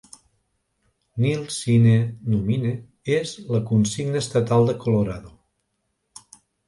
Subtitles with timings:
[1.25, 1.93] "Nil sine
[2.33, 2.71] numine"
[3.17, 5.35] és la consigna estatal de Colorado.